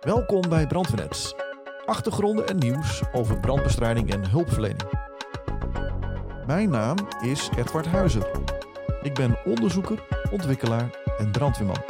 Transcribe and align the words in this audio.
Welkom 0.00 0.48
bij 0.48 0.66
Brandweernet. 0.66 1.34
Achtergronden 1.86 2.46
en 2.48 2.58
nieuws 2.58 3.02
over 3.12 3.40
brandbestrijding 3.40 4.12
en 4.12 4.30
hulpverlening. 4.30 4.82
Mijn 6.46 6.70
naam 6.70 6.96
is 7.22 7.48
Edward 7.56 7.86
Huizer. 7.86 8.30
Ik 9.02 9.14
ben 9.14 9.38
onderzoeker, 9.44 10.02
ontwikkelaar 10.30 10.98
en 11.18 11.30
brandweerman. 11.30 11.82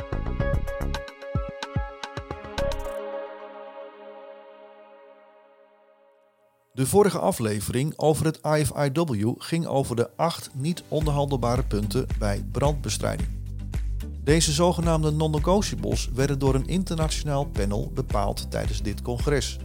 De 6.72 6.86
vorige 6.86 7.18
aflevering 7.18 7.92
over 7.96 8.26
het 8.26 8.40
IFIW 8.42 9.34
ging 9.38 9.66
over 9.66 9.96
de 9.96 10.10
acht 10.16 10.50
niet 10.54 10.82
onderhandelbare 10.88 11.64
punten 11.64 12.06
bij 12.18 12.44
brandbestrijding. 12.52 13.39
Deze 14.24 14.52
zogenaamde 14.52 15.10
non-negotiables 15.10 16.08
werden 16.14 16.38
door 16.38 16.54
een 16.54 16.66
internationaal 16.66 17.44
panel 17.44 17.90
bepaald 17.94 18.50
tijdens 18.50 18.82
dit 18.82 19.02
congres. 19.02 19.58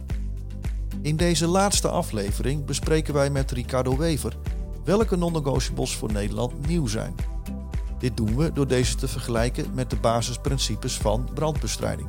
In 1.02 1.16
deze 1.16 1.46
laatste 1.46 1.88
aflevering 1.88 2.64
bespreken 2.64 3.14
wij 3.14 3.30
met 3.30 3.50
Ricardo 3.50 3.96
Wever 3.96 4.36
welke 4.84 5.16
non-negotiables 5.16 5.96
voor 5.96 6.12
Nederland 6.12 6.66
nieuw 6.66 6.86
zijn. 6.86 7.14
Dit 7.98 8.16
doen 8.16 8.36
we 8.36 8.52
door 8.52 8.66
deze 8.66 8.94
te 8.94 9.08
vergelijken 9.08 9.74
met 9.74 9.90
de 9.90 9.96
basisprincipes 9.96 10.96
van 10.96 11.28
brandbestrijding. 11.34 12.08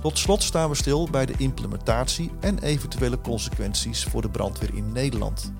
Tot 0.00 0.18
slot 0.18 0.42
staan 0.42 0.68
we 0.68 0.74
stil 0.74 1.08
bij 1.10 1.26
de 1.26 1.34
implementatie 1.38 2.30
en 2.40 2.58
eventuele 2.58 3.20
consequenties 3.20 4.04
voor 4.04 4.22
de 4.22 4.30
brandweer 4.30 4.74
in 4.74 4.92
Nederland. 4.92 5.52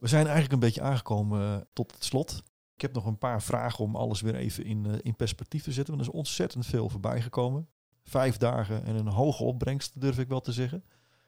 We 0.00 0.08
zijn 0.08 0.24
eigenlijk 0.24 0.52
een 0.52 0.68
beetje 0.68 0.82
aangekomen 0.82 1.40
eh, 1.40 1.60
tot 1.72 1.92
het 1.92 2.04
slot. 2.04 2.42
Ik 2.74 2.80
heb 2.80 2.94
nog 2.94 3.06
een 3.06 3.18
paar 3.18 3.42
vragen 3.42 3.84
om 3.84 3.96
alles 3.96 4.20
weer 4.20 4.34
even 4.34 4.64
in, 4.64 4.84
uh, 4.84 4.94
in 5.02 5.16
perspectief 5.16 5.62
te 5.62 5.72
zetten. 5.72 5.94
Want 5.94 6.06
er 6.06 6.12
is 6.12 6.18
ontzettend 6.18 6.66
veel 6.66 6.88
voorbij 6.88 7.22
gekomen. 7.22 7.68
Vijf 8.02 8.36
dagen 8.36 8.84
en 8.84 8.96
een 8.96 9.06
hoge 9.06 9.42
opbrengst, 9.42 10.00
durf 10.00 10.18
ik 10.18 10.28
wel 10.28 10.40
te 10.40 10.52
zeggen. 10.52 10.84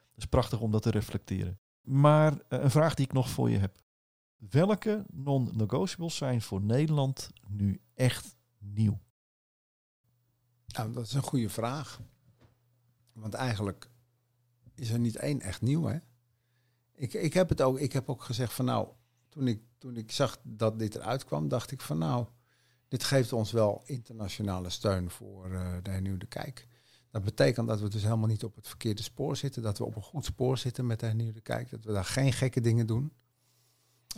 Het 0.09 0.17
is 0.17 0.25
prachtig 0.25 0.59
om 0.59 0.71
dat 0.71 0.81
te 0.81 0.89
reflecteren. 0.89 1.59
Maar 1.81 2.33
uh, 2.33 2.39
een 2.49 2.71
vraag 2.71 2.93
die 2.93 3.05
ik 3.05 3.13
nog 3.13 3.29
voor 3.29 3.49
je 3.49 3.57
heb. 3.57 3.77
Welke 4.49 5.05
non-negotiables 5.11 6.15
zijn 6.15 6.41
voor 6.41 6.61
Nederland 6.61 7.29
nu 7.47 7.81
echt 7.93 8.37
nieuw? 8.57 8.99
Nou, 10.65 10.93
dat 10.93 11.05
is 11.05 11.13
een 11.13 11.21
goede 11.21 11.49
vraag. 11.49 12.01
Want 13.11 13.33
eigenlijk 13.33 13.89
is 14.75 14.89
er 14.89 14.99
niet 14.99 15.15
één 15.15 15.41
echt 15.41 15.61
nieuw, 15.61 15.83
hè? 15.83 15.97
Ik, 16.95 17.13
ik, 17.13 17.33
heb 17.33 17.49
het 17.49 17.61
ook, 17.61 17.79
ik 17.79 17.93
heb 17.93 18.09
ook 18.09 18.23
gezegd 18.23 18.53
van 18.53 18.65
nou, 18.65 18.87
toen 19.29 19.47
ik, 19.47 19.61
toen 19.77 19.95
ik 19.95 20.11
zag 20.11 20.37
dat 20.43 20.79
dit 20.79 20.95
eruit 20.95 21.25
kwam, 21.25 21.47
dacht 21.47 21.71
ik 21.71 21.81
van 21.81 21.97
nou, 21.97 22.25
dit 22.87 23.03
geeft 23.03 23.33
ons 23.33 23.51
wel 23.51 23.81
internationale 23.85 24.69
steun 24.69 25.09
voor 25.09 25.49
uh, 25.49 25.73
de 25.81 25.89
hernieuwde 25.89 26.25
kijk. 26.25 26.67
Dat 27.11 27.23
betekent 27.23 27.67
dat 27.67 27.79
we 27.79 27.89
dus 27.89 28.03
helemaal 28.03 28.27
niet 28.27 28.43
op 28.43 28.55
het 28.55 28.67
verkeerde 28.67 29.03
spoor 29.03 29.35
zitten, 29.35 29.61
dat 29.61 29.77
we 29.77 29.85
op 29.85 29.95
een 29.95 30.01
goed 30.01 30.25
spoor 30.25 30.57
zitten 30.57 30.85
met 30.85 30.99
de 30.99 31.05
hernieuwde 31.05 31.41
kijk, 31.41 31.69
dat 31.69 31.83
we 31.83 31.91
daar 31.91 32.05
geen 32.05 32.33
gekke 32.33 32.61
dingen 32.61 32.87
doen. 32.87 33.13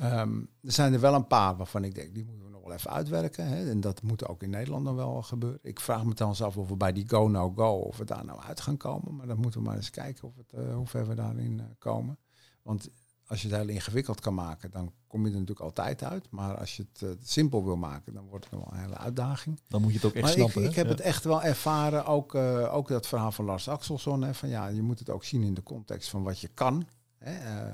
Um, 0.02 0.50
er 0.62 0.72
zijn 0.72 0.94
er 0.94 1.00
wel 1.00 1.14
een 1.14 1.28
paar 1.28 1.56
waarvan 1.58 1.84
ik 1.84 1.96
denk, 1.96 2.14
die 2.14 2.26
moeten 2.26 2.46
we 2.46 2.50
nog 2.50 2.64
wel 2.64 2.74
even 2.74 2.92
uitwerken. 2.92 3.48
Hè? 3.48 3.70
En 3.70 3.82
dat 3.82 4.02
moet 4.02 4.28
ook 4.28 4.44
in 4.44 4.50
Nederland 4.50 4.84
nog 4.84 4.96
wel 4.96 5.22
gebeuren. 5.22 5.60
Ik 5.62 5.80
vraag 5.80 6.06
me 6.06 6.14
dan 6.14 6.36
af 6.40 6.58
of 6.58 6.68
we 6.68 6.76
bij 6.76 6.92
die 6.94 7.10
go-no-go, 7.10 7.72
of 7.72 7.98
we 7.98 8.06
daar 8.06 8.26
nou 8.26 8.40
uit 8.42 8.62
gaan 8.62 8.78
komen. 8.78 9.16
Maar 9.16 9.28
dan 9.28 9.40
moeten 9.40 9.60
we 9.60 9.66
maar 9.66 9.76
eens 9.76 9.90
kijken 9.90 10.28
of 10.28 10.36
het, 10.36 10.54
uh, 10.54 10.76
hoe 10.76 10.88
ver 10.88 11.08
we 11.08 11.16
daarin 11.16 11.58
uh, 11.58 11.66
komen. 11.78 12.18
Want 12.66 12.90
als 13.28 13.42
je 13.42 13.48
het 13.48 13.58
heel 13.58 13.68
ingewikkeld 13.68 14.20
kan 14.20 14.34
maken, 14.34 14.72
dan 14.72 14.94
kom 15.08 15.22
je 15.22 15.28
er 15.28 15.40
natuurlijk 15.40 15.60
altijd 15.60 16.04
uit. 16.04 16.28
Maar 16.30 16.58
als 16.58 16.78
je 16.78 16.86
het 16.92 17.02
uh, 17.02 17.10
simpel 17.24 17.64
wil 17.64 17.76
maken, 17.76 18.14
dan 18.14 18.28
wordt 18.28 18.46
het 18.46 18.54
nog 18.54 18.64
wel 18.64 18.74
een 18.74 18.86
hele 18.86 18.98
uitdaging. 18.98 19.60
Dan 19.68 19.82
moet 19.82 19.92
je 19.92 19.98
het 19.98 20.06
ook 20.06 20.14
echt 20.14 20.24
maar 20.24 20.34
snappen. 20.34 20.64
Ik, 20.64 20.70
ik 20.70 20.76
heb 20.76 20.86
ja. 20.86 20.92
het 20.92 21.02
echt 21.02 21.24
wel 21.24 21.44
ervaren, 21.44 22.06
ook, 22.06 22.36
uh, 22.36 22.74
ook 22.74 22.88
dat 22.88 23.08
verhaal 23.08 23.32
van 23.32 23.46
Lars 23.46 23.68
Axelsson. 23.68 24.22
Hè, 24.22 24.34
van 24.34 24.50
ja, 24.50 24.68
je 24.68 24.82
moet 24.82 25.00
het 25.00 25.10
ook 25.10 25.24
zien 25.24 25.44
in 25.44 25.54
de 25.54 25.64
context 25.64 26.10
van 26.10 26.24
wat 26.24 26.40
je 26.40 26.48
kan. 26.48 26.88
Hè, 27.18 27.66
uh, 27.68 27.74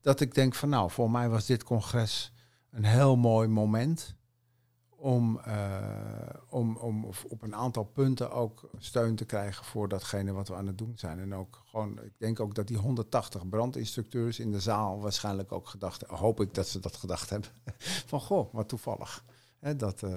dat 0.00 0.20
ik 0.20 0.34
denk 0.34 0.54
van 0.54 0.68
nou, 0.68 0.90
voor 0.90 1.10
mij 1.10 1.28
was 1.28 1.46
dit 1.46 1.64
congres 1.64 2.32
een 2.70 2.84
heel 2.84 3.16
mooi 3.16 3.48
moment 3.48 4.14
om, 5.02 5.40
uh, 5.46 5.78
om, 6.48 6.76
om 6.76 7.10
op 7.28 7.42
een 7.42 7.54
aantal 7.54 7.84
punten 7.84 8.30
ook 8.30 8.70
steun 8.78 9.16
te 9.16 9.24
krijgen 9.24 9.64
voor 9.64 9.88
datgene 9.88 10.32
wat 10.32 10.48
we 10.48 10.54
aan 10.54 10.66
het 10.66 10.78
doen 10.78 10.92
zijn. 10.96 11.18
En 11.18 11.34
ook 11.34 11.62
gewoon, 11.64 12.02
ik 12.02 12.12
denk 12.18 12.40
ook 12.40 12.54
dat 12.54 12.66
die 12.66 12.76
180 12.76 13.48
brandinstructeurs 13.48 14.38
in 14.38 14.50
de 14.50 14.60
zaal 14.60 15.00
waarschijnlijk 15.00 15.52
ook 15.52 15.68
gedacht, 15.68 16.02
hoop 16.02 16.40
ik 16.40 16.54
dat 16.54 16.68
ze 16.68 16.80
dat 16.80 16.96
gedacht 16.96 17.30
hebben, 17.30 17.50
van 18.10 18.20
goh, 18.20 18.52
wat 18.52 18.68
toevallig. 18.68 19.24
He, 19.58 19.76
dat, 19.76 20.02
uh, 20.02 20.16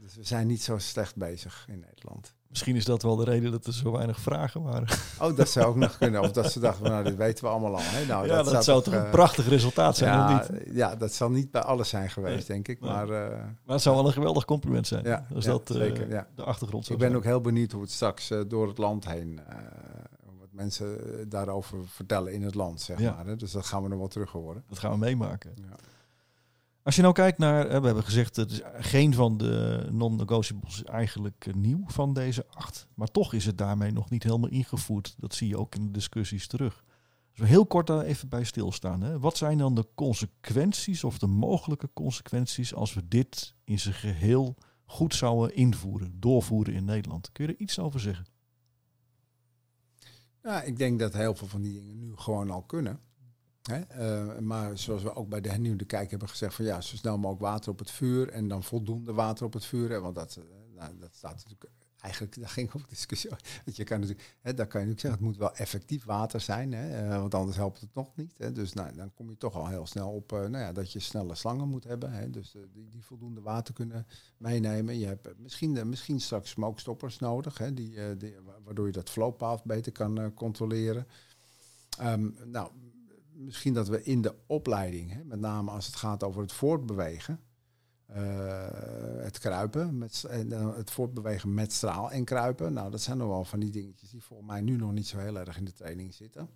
dus 0.00 0.16
we 0.16 0.24
zijn 0.24 0.46
niet 0.46 0.62
zo 0.62 0.78
slecht 0.78 1.16
bezig 1.16 1.64
in 1.68 1.78
Nederland. 1.78 2.34
Misschien 2.48 2.76
is 2.76 2.84
dat 2.84 3.02
wel 3.02 3.16
de 3.16 3.24
reden 3.24 3.50
dat 3.50 3.66
er 3.66 3.72
zo 3.72 3.92
weinig 3.92 4.20
vragen 4.20 4.62
waren. 4.62 4.88
Oh, 5.20 5.36
dat 5.36 5.48
zou 5.48 5.66
ook 5.66 5.76
nog 5.76 5.98
kunnen. 5.98 6.20
Of 6.20 6.32
dat 6.32 6.52
ze 6.52 6.60
dachten, 6.60 6.84
nou, 6.84 7.04
dit 7.04 7.16
weten 7.16 7.44
we 7.44 7.50
allemaal 7.50 7.74
al. 7.74 7.80
Hè? 7.82 8.06
Nou, 8.06 8.26
ja, 8.26 8.42
dat, 8.42 8.52
dat 8.52 8.64
zou 8.64 8.82
toch 8.82 8.94
uh, 8.94 9.04
een 9.04 9.10
prachtig 9.10 9.48
resultaat 9.48 9.96
zijn, 9.96 10.12
ja, 10.12 10.40
of 10.40 10.50
niet? 10.50 10.62
Ja, 10.72 10.96
dat 10.96 11.12
zal 11.12 11.30
niet 11.30 11.50
bij 11.50 11.60
alles 11.62 11.88
zijn 11.88 12.10
geweest, 12.10 12.48
nee, 12.48 12.62
denk 12.62 12.68
ik. 12.68 12.80
Maar, 12.80 13.08
uh, 13.08 13.28
maar 13.64 13.74
het 13.74 13.82
zou 13.82 13.96
wel 13.96 14.06
een 14.06 14.12
geweldig 14.12 14.44
compliment 14.44 14.86
zijn. 14.86 15.04
Ja, 15.04 15.26
als 15.34 15.44
ja, 15.44 15.50
dat 15.50 15.70
uh, 15.70 15.76
zeker, 15.76 16.08
ja. 16.08 16.26
de 16.34 16.42
achtergrond 16.42 16.84
zou 16.84 16.94
Ik 16.94 17.04
ben 17.04 17.12
zijn. 17.12 17.22
ook 17.22 17.30
heel 17.30 17.40
benieuwd 17.40 17.72
hoe 17.72 17.82
het 17.82 17.90
straks 17.90 18.32
door 18.48 18.68
het 18.68 18.78
land 18.78 19.08
heen... 19.08 19.40
wat 20.38 20.48
mensen 20.50 20.98
daarover 21.28 21.78
vertellen 21.86 22.32
in 22.32 22.42
het 22.42 22.54
land, 22.54 22.80
zeg 22.80 22.98
maar. 22.98 23.26
Hè? 23.26 23.36
Dus 23.36 23.52
dat 23.52 23.66
gaan 23.66 23.82
we 23.82 23.88
nog 23.88 23.98
wel 23.98 24.08
terug 24.08 24.30
horen. 24.30 24.64
Dat 24.68 24.78
gaan 24.78 24.90
we 24.90 24.98
meemaken. 24.98 25.52
Ja. 25.54 25.76
Als 26.86 26.96
je 26.96 27.02
nou 27.02 27.14
kijkt 27.14 27.38
naar, 27.38 27.66
we 27.66 27.86
hebben 27.86 28.04
gezegd, 28.04 28.36
het 28.36 28.50
is 28.50 28.60
geen 28.74 29.14
van 29.14 29.36
de 29.36 29.86
non-negotiables 29.90 30.84
eigenlijk 30.84 31.54
nieuw 31.54 31.84
van 31.86 32.12
deze 32.12 32.46
acht. 32.48 32.88
Maar 32.94 33.08
toch 33.08 33.32
is 33.32 33.44
het 33.44 33.58
daarmee 33.58 33.92
nog 33.92 34.10
niet 34.10 34.22
helemaal 34.22 34.50
ingevoerd. 34.50 35.14
Dat 35.18 35.34
zie 35.34 35.48
je 35.48 35.58
ook 35.58 35.74
in 35.74 35.84
de 35.84 35.90
discussies 35.90 36.46
terug. 36.46 36.84
Dus 37.30 37.40
we 37.40 37.46
heel 37.46 37.66
kort 37.66 37.86
daar 37.86 38.00
even 38.00 38.28
bij 38.28 38.44
stilstaan. 38.44 39.02
Hè. 39.02 39.18
Wat 39.18 39.36
zijn 39.36 39.58
dan 39.58 39.74
de 39.74 39.86
consequenties 39.94 41.04
of 41.04 41.18
de 41.18 41.26
mogelijke 41.26 41.88
consequenties 41.92 42.74
als 42.74 42.94
we 42.94 43.08
dit 43.08 43.54
in 43.64 43.78
zijn 43.78 43.94
geheel 43.94 44.56
goed 44.84 45.14
zouden 45.14 45.56
invoeren, 45.56 46.20
doorvoeren 46.20 46.74
in 46.74 46.84
Nederland? 46.84 47.32
Kun 47.32 47.46
je 47.46 47.52
er 47.52 47.60
iets 47.60 47.78
over 47.78 48.00
zeggen? 48.00 48.26
Ja, 50.42 50.62
ik 50.62 50.76
denk 50.76 50.98
dat 50.98 51.12
heel 51.12 51.34
veel 51.34 51.48
van 51.48 51.62
die 51.62 51.72
dingen 51.72 51.98
nu 51.98 52.12
gewoon 52.16 52.50
al 52.50 52.62
kunnen. 52.62 53.00
Hè? 53.66 53.80
Uh, 53.98 54.38
maar 54.38 54.78
zoals 54.78 55.02
we 55.02 55.14
ook 55.14 55.28
bij 55.28 55.40
de 55.40 55.48
hernieuwde 55.48 55.84
kijk 55.84 56.10
hebben 56.10 56.28
gezegd 56.28 56.54
van 56.54 56.64
ja, 56.64 56.80
zo 56.80 56.96
snel 56.96 57.18
mogelijk 57.18 57.40
water 57.40 57.70
op 57.70 57.78
het 57.78 57.90
vuur 57.90 58.28
en 58.28 58.48
dan 58.48 58.62
voldoende 58.62 59.12
water 59.12 59.46
op 59.46 59.52
het 59.52 59.64
vuur. 59.64 59.90
Hè? 59.90 60.00
Want 60.00 60.14
dat, 60.14 60.38
uh, 60.38 60.44
nou, 60.74 60.98
dat 60.98 61.14
staat 61.14 61.34
natuurlijk 61.34 61.70
eigenlijk, 62.00 62.40
daar 62.40 62.48
ging 62.48 62.74
ook 62.74 62.88
discussie. 62.88 63.30
Dat 63.64 63.76
je 63.76 63.84
kan 63.84 64.00
natuurlijk, 64.00 64.36
hè, 64.40 64.54
daar 64.54 64.66
kan 64.66 64.80
je 64.80 64.86
natuurlijk 64.86 65.00
zeggen, 65.00 65.20
het 65.20 65.28
moet 65.28 65.36
wel 65.36 65.56
effectief 65.56 66.04
water 66.04 66.40
zijn, 66.40 66.72
hè? 66.72 67.04
Uh, 67.04 67.20
want 67.20 67.34
anders 67.34 67.56
helpt 67.56 67.80
het 67.80 67.94
nog 67.94 68.16
niet. 68.16 68.34
Hè? 68.38 68.52
Dus 68.52 68.72
nou, 68.72 68.94
dan 68.94 69.14
kom 69.14 69.30
je 69.30 69.36
toch 69.36 69.54
al 69.54 69.68
heel 69.68 69.86
snel 69.86 70.10
op 70.10 70.30
nou 70.30 70.58
ja, 70.58 70.72
dat 70.72 70.92
je 70.92 70.98
snelle 70.98 71.34
slangen 71.34 71.68
moet 71.68 71.84
hebben. 71.84 72.12
Hè? 72.12 72.30
Dus 72.30 72.56
die, 72.72 72.88
die 72.88 73.04
voldoende 73.04 73.40
water 73.40 73.74
kunnen 73.74 74.06
meenemen. 74.36 74.98
Je 74.98 75.06
hebt 75.06 75.38
misschien, 75.38 75.88
misschien 75.88 76.20
straks 76.20 76.50
smokestoppers 76.50 77.18
nodig, 77.18 77.58
hè? 77.58 77.74
Die, 77.74 78.16
die, 78.16 78.34
waardoor 78.64 78.86
je 78.86 78.92
dat 78.92 79.10
flowpath 79.10 79.64
beter 79.64 79.92
kan 79.92 80.34
controleren. 80.34 81.06
Um, 82.02 82.36
nou, 82.44 82.70
misschien 83.36 83.74
dat 83.74 83.88
we 83.88 84.02
in 84.02 84.22
de 84.22 84.34
opleiding, 84.46 85.12
hè, 85.12 85.24
met 85.24 85.40
name 85.40 85.70
als 85.70 85.86
het 85.86 85.96
gaat 85.96 86.22
over 86.22 86.42
het 86.42 86.52
voortbewegen, 86.52 87.40
uh, 88.10 88.16
het 89.22 89.38
kruipen, 89.38 89.98
met, 89.98 90.24
uh, 90.30 90.76
het 90.76 90.90
voortbewegen 90.90 91.54
met 91.54 91.72
straal 91.72 92.10
en 92.10 92.24
kruipen. 92.24 92.72
Nou, 92.72 92.90
dat 92.90 93.00
zijn 93.00 93.18
nog 93.18 93.28
wel 93.28 93.44
van 93.44 93.60
die 93.60 93.70
dingetjes 93.70 94.10
die 94.10 94.22
volgens 94.22 94.48
mij 94.48 94.60
nu 94.60 94.76
nog 94.76 94.92
niet 94.92 95.06
zo 95.06 95.18
heel 95.18 95.38
erg 95.38 95.56
in 95.56 95.64
de 95.64 95.72
training 95.72 96.14
zitten. 96.14 96.48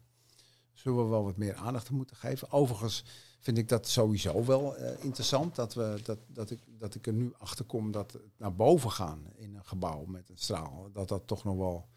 Zullen 0.73 1.05
we 1.05 1.11
wel 1.11 1.25
wat 1.25 1.37
meer 1.37 1.55
aandacht 1.55 1.89
aan 1.89 1.97
moeten 1.97 2.17
geven. 2.17 2.51
Overigens 2.51 3.05
vind 3.41 3.59
ik 3.59 3.69
dat 3.69 3.89
sowieso 3.89 4.45
wel 4.45 4.79
uh, 4.79 5.05
interessant, 5.05 5.55
dat, 5.55 5.75
we, 5.75 6.01
dat, 6.03 6.19
dat, 6.27 6.51
ik, 6.51 6.61
dat 6.79 6.95
ik 6.95 7.07
er 7.07 7.13
nu 7.13 7.33
achter 7.39 7.65
kom 7.65 7.91
dat 7.91 8.13
het 8.13 8.23
naar 8.37 8.55
boven 8.55 8.91
gaan 8.91 9.27
in 9.37 9.55
een 9.55 9.65
gebouw 9.65 10.05
met 10.05 10.29
een 10.31 10.39
straal, 10.39 10.89
dat 10.93 11.09
dat 11.09 11.27
toch 11.27 11.45
nog 11.45 11.57
wel 11.57 11.89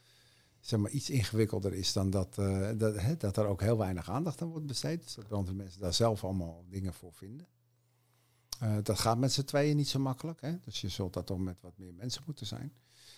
zeg 0.63 0.79
maar, 0.79 0.91
iets 0.91 1.09
ingewikkelder 1.09 1.73
is 1.73 1.93
dan 1.93 2.09
dat, 2.09 2.37
uh, 2.39 2.69
dat, 2.77 2.95
hè, 2.95 3.17
dat 3.17 3.37
er 3.37 3.45
ook 3.45 3.61
heel 3.61 3.77
weinig 3.77 4.09
aandacht 4.09 4.41
aan 4.41 4.47
wordt 4.47 4.65
besteed. 4.65 5.03
Dus 5.03 5.13
dat 5.15 5.27
brandweermensen 5.27 5.81
daar 5.81 5.93
zelf 5.93 6.23
allemaal 6.23 6.65
dingen 6.69 6.93
voor 6.93 7.13
vinden. 7.13 7.47
Uh, 8.63 8.75
dat 8.83 8.99
gaat 8.99 9.17
met 9.17 9.31
z'n 9.31 9.43
tweeën 9.43 9.75
niet 9.75 9.87
zo 9.87 9.99
makkelijk. 9.99 10.41
Hè? 10.41 10.59
Dus 10.59 10.81
je 10.81 10.89
zult 10.89 11.13
dat 11.13 11.25
toch 11.25 11.39
met 11.39 11.57
wat 11.61 11.77
meer 11.77 11.93
mensen 11.93 12.21
moeten 12.25 12.45
zijn. 12.45 12.73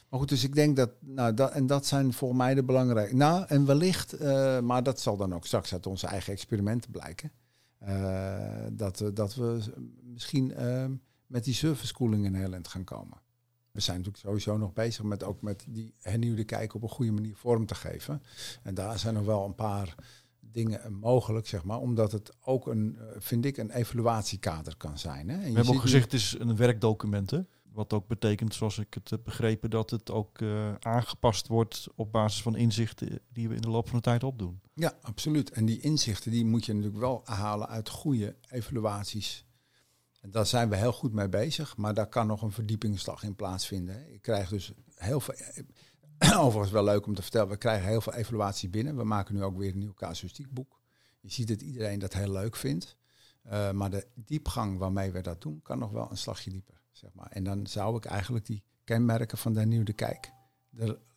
Maar 0.10 0.20
goed, 0.20 0.30
dus 0.30 0.44
ik 0.44 0.56
denk 0.56 0.76
dat, 0.76 0.90
nou, 1.00 1.34
dat 1.34 1.52
en 1.52 1.68
dat 1.68 1.86
zijn 1.86 2.14
volgens 2.14 2.40
mij 2.40 2.54
de 2.54 2.64
belangrijke. 2.64 3.16
Nou, 3.16 3.46
en 3.48 3.66
wellicht, 3.66 4.22
uh, 4.22 4.60
maar 4.60 4.84
dat 4.84 5.00
zal 5.00 5.18
dan 5.18 5.34
ook 5.34 5.46
straks 5.46 5.74
uit 5.74 5.86
onze 5.86 6.08
eigen 6.08 6.34
experimenten 6.34 6.92
blijken. 6.92 7.32
dat, 8.72 9.04
dat 9.14 9.36
we 9.36 9.60
misschien 10.04 10.54
met 11.28 11.44
die 11.44 11.54
serviceschooling 11.54 12.26
in 12.26 12.36
heel 12.36 12.60
gaan 12.62 12.84
komen 12.84 13.24
we 13.76 13.82
zijn 13.82 13.98
natuurlijk 13.98 14.24
sowieso 14.24 14.58
nog 14.58 14.74
bezig 14.74 15.04
met 15.04 15.24
ook 15.24 15.42
met 15.42 15.66
die 15.68 15.94
hernieuwde 16.02 16.44
kijk 16.44 16.74
op 16.74 16.84
een 16.84 16.90
goede 16.90 17.12
manier 17.12 17.36
vorm 17.36 17.66
te 17.66 17.76
geven. 17.76 18.24
En 18.64 18.74
daar 18.74 19.00
zijn 19.00 19.14
nog 19.14 19.26
wel 19.26 19.46
een 19.46 19.56
paar 19.56 19.96
dingen 20.40 20.94
mogelijk, 20.94 21.48
zeg 21.48 21.64
maar, 21.64 21.80
omdat 21.80 22.12
het 22.12 22.32
ook 22.42 22.68
een, 22.68 22.98
eh, 23.00 23.06
vind 23.18 23.46
ik, 23.46 23.58
een 23.58 23.72
evaluatiekader 23.72 24.78
kan 24.78 24.98
zijn. 24.98 25.30
Hè? 25.30 25.36
En 25.36 25.50
We 25.50 25.56
hebben 25.56 25.74
ook 25.74 25.82
gezegd, 25.82 26.04
het 26.04 26.14
is 26.14 26.36
een 26.40 26.56
werkdocument. 26.56 27.32
Hè? 27.32 27.40
Wat 27.72 27.94
ook 27.94 28.08
betekent, 28.08 28.54
zoals 28.54 28.78
ik 28.78 28.94
het 28.94 29.10
heb 29.10 29.24
begrepen, 29.24 29.70
dat 29.70 29.90
het 29.90 30.12
ook 30.12 30.42
eh, 30.42 30.76
aangepast 30.76 31.48
wordt 31.48 31.88
op 31.96 32.12
basis 32.12 32.42
van 32.42 32.56
inzichten 32.56 33.20
die 33.34 33.50
we 33.50 33.56
in 33.56 33.62
de 33.62 33.70
loop 33.70 33.88
van 33.88 33.98
de 33.98 34.04
tijd 34.04 34.24
opdoen. 34.24 34.62
Ja, 34.74 34.98
absoluut. 35.02 35.52
En 35.52 35.66
die 35.66 35.80
inzichten 35.80 36.32
die 36.32 36.46
moet 36.46 36.66
je 36.66 36.74
natuurlijk 36.74 37.02
wel 37.02 37.22
halen 37.24 37.68
uit 37.68 37.90
goede 37.90 38.36
evaluaties. 38.50 39.46
En 40.26 40.32
daar 40.32 40.46
zijn 40.46 40.70
we 40.70 40.76
heel 40.76 40.94
goed 40.94 41.14
mee 41.14 41.30
bezig, 41.30 41.78
maar 41.78 41.94
daar 41.94 42.08
kan 42.08 42.28
nog 42.28 42.42
een 42.42 42.52
verdiepingsslag 42.52 43.24
in 43.24 43.36
plaatsvinden. 43.36 44.14
Ik 44.14 44.22
krijg 44.22 44.50
dus 44.50 44.74
heel 44.96 45.20
veel. 45.20 45.36
Overigens 46.46 46.72
wel 46.72 46.84
leuk 46.84 47.06
om 47.06 47.16
te 47.16 47.22
vertellen, 47.22 47.50
we 47.50 47.58
krijgen 47.58 47.88
heel 47.88 48.02
veel 48.02 48.14
evaluaties 48.14 48.70
binnen. 48.70 48.96
We 48.98 49.04
maken 49.04 49.36
nu 49.36 49.44
ook 49.44 49.58
weer 49.58 49.72
een 49.72 49.78
nieuw 49.78 49.94
casuïstiekboek. 49.94 50.80
Je 51.20 51.32
ziet 51.32 51.48
dat 51.48 51.62
iedereen 51.62 52.00
dat 52.00 52.14
heel 52.14 52.32
leuk 52.32 52.56
vindt. 52.56 52.98
Eh, 53.44 53.72
maar 53.72 53.90
de 53.90 54.08
diepgang 54.16 54.78
waarmee 54.78 55.12
we 55.12 55.22
dat 55.22 55.42
doen, 55.42 55.62
kan 55.62 55.80
nog 55.80 55.92
wel 55.92 56.12
een 56.12 56.18
slagje 56.18 56.50
dieper. 56.50 56.82
Zeg 56.92 57.14
maar. 57.14 57.30
En 57.30 57.44
dan 57.44 57.68
zou 57.68 57.98
ik 57.98 58.06
eigenlijk 58.06 58.46
die 58.46 58.64
kenmerken 58.84 59.38
van 59.38 59.54
de 59.54 59.66
nieuwe 59.66 59.94
kijk 59.94 60.32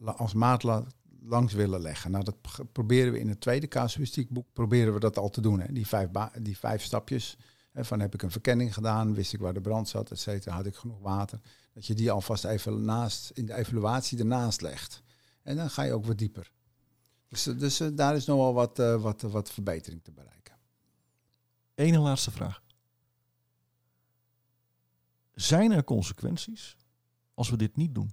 als 0.05 0.35
maat 0.35 0.63
la- 0.63 0.87
langs 1.21 1.53
willen 1.53 1.81
leggen. 1.81 2.11
Nou, 2.11 2.25
dat 2.25 2.37
proberen 2.73 3.13
we 3.13 3.21
in 3.21 3.29
het 3.29 3.41
tweede 3.41 3.69
casuïstiekboek, 3.69 4.47
proberen 4.53 4.95
we 4.95 5.01
dat 5.01 5.19
al 5.19 5.31
te 5.31 5.41
doen. 5.41 5.61
Hè. 5.61 5.73
Die, 5.73 5.87
vijf 5.87 6.09
die 6.43 6.59
vijf 6.59 6.83
stapjes, 6.83 7.37
van 7.85 8.01
heb 8.01 8.15
ik 8.15 8.23
een 8.23 8.31
verkenning 8.31 8.75
gedaan, 8.75 9.15
wist 9.15 9.33
ik 9.33 9.41
waar 9.41 9.55
de 9.55 9.61
brand 9.61 9.89
zat, 9.89 10.11
et 10.11 10.45
had 10.45 10.67
ik 10.67 10.77
genoeg 10.77 11.01
water. 11.01 11.41
Dat 11.73 11.87
je 11.87 11.95
die 11.95 12.11
alvast 12.11 12.45
even 12.45 12.85
naast, 12.85 13.31
in 13.31 13.47
de 13.47 13.55
evaluatie 13.55 14.19
ernaast 14.19 14.61
legt. 14.61 15.03
En 15.43 15.57
dan 15.57 15.71
ga 15.71 15.83
je 15.83 15.93
ook 15.93 16.07
wat 16.07 16.19
dieper. 16.19 16.53
Dus, 17.29 17.47
eh, 17.47 17.59
dus 17.59 17.81
eh, 17.81 17.89
daar 17.93 18.17
is 18.17 18.27
nog 18.27 18.37
wel 18.37 18.55
wat, 18.55 18.79
eh, 18.79 19.03
wat, 19.03 19.23
wat 19.23 19.51
verbetering 19.51 20.03
te 20.05 20.13
bereiken. 20.13 20.59
Eén 21.75 21.99
laatste 21.99 22.31
vraag. 22.31 22.63
Zijn 25.35 25.73
er 25.73 25.85
consequenties 25.85 26.77
als 27.35 27.51
we 27.51 27.57
dit 27.57 27.77
niet 27.77 27.95
doen? 27.95 28.13